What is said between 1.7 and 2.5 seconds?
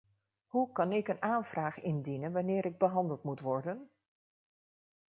indienen